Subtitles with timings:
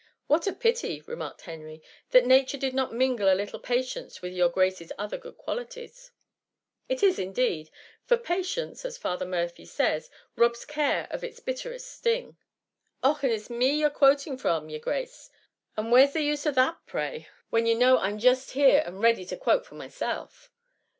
[0.27, 4.49] ''What a pity,'' remarked Henry," that nature did not mingle a little patience with your
[4.49, 6.09] Grace^s other good c][ualities.''"
[6.89, 7.69] It is, indeed';—
[8.07, 12.35] *for patience/ as Father Murphy says, 'robs care of its bitterest sting."'"
[13.03, 15.33] Och (and is it me ye 're quoting from, yere Grace P
[15.77, 17.27] And where ^s the use of that^ pray?
[17.51, 17.61] THE MUMMY.
[17.61, 20.49] 159 when ye know I'm just here and ready to quote for myself."